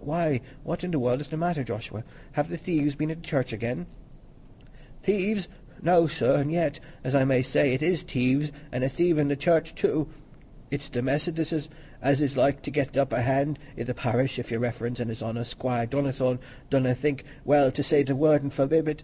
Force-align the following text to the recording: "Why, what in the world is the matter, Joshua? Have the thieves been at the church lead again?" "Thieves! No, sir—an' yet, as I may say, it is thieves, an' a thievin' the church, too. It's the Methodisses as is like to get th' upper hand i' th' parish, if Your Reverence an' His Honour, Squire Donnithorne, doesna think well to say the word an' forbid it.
"Why, 0.00 0.42
what 0.64 0.84
in 0.84 0.90
the 0.90 0.98
world 0.98 1.22
is 1.22 1.28
the 1.28 1.38
matter, 1.38 1.64
Joshua? 1.64 2.04
Have 2.32 2.50
the 2.50 2.58
thieves 2.58 2.94
been 2.94 3.10
at 3.10 3.22
the 3.22 3.26
church 3.26 3.52
lead 3.52 3.56
again?" 3.62 3.86
"Thieves! 5.02 5.48
No, 5.80 6.06
sir—an' 6.06 6.50
yet, 6.50 6.78
as 7.02 7.14
I 7.14 7.24
may 7.24 7.40
say, 7.40 7.72
it 7.72 7.80
is 7.82 8.02
thieves, 8.02 8.52
an' 8.70 8.82
a 8.82 8.90
thievin' 8.90 9.28
the 9.28 9.34
church, 9.34 9.74
too. 9.74 10.08
It's 10.70 10.90
the 10.90 11.00
Methodisses 11.00 11.70
as 12.02 12.20
is 12.20 12.36
like 12.36 12.60
to 12.64 12.70
get 12.70 12.92
th' 12.92 12.98
upper 12.98 13.22
hand 13.22 13.58
i' 13.78 13.84
th' 13.84 13.96
parish, 13.96 14.38
if 14.38 14.50
Your 14.50 14.60
Reverence 14.60 15.00
an' 15.00 15.08
His 15.08 15.22
Honour, 15.22 15.44
Squire 15.44 15.86
Donnithorne, 15.86 16.40
doesna 16.68 16.94
think 16.94 17.24
well 17.46 17.72
to 17.72 17.82
say 17.82 18.02
the 18.02 18.14
word 18.14 18.42
an' 18.44 18.50
forbid 18.50 18.88
it. 18.88 19.02